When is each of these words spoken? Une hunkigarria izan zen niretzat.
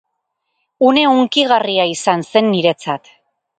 Une 0.91 1.03
hunkigarria 1.09 1.87
izan 1.93 2.27
zen 2.31 2.51
niretzat. 2.57 3.15